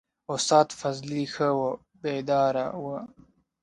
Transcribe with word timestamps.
استاد 0.33 0.67
فضلي 0.81 1.23
ښه 1.33 1.47
وو 1.57 1.69
بیداره 2.01 2.65
و. 2.83 2.85